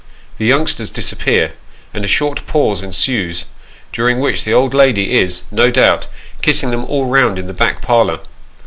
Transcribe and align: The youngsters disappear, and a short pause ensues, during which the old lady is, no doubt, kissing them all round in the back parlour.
The 0.39 0.47
youngsters 0.47 0.89
disappear, 0.89 1.53
and 1.93 2.03
a 2.03 2.07
short 2.07 2.47
pause 2.47 2.81
ensues, 2.81 3.45
during 3.93 4.19
which 4.19 4.45
the 4.45 4.51
old 4.51 4.73
lady 4.73 5.13
is, 5.19 5.43
no 5.51 5.69
doubt, 5.69 6.07
kissing 6.41 6.71
them 6.71 6.85
all 6.85 7.05
round 7.05 7.37
in 7.37 7.45
the 7.45 7.53
back 7.53 7.83
parlour. 7.83 8.19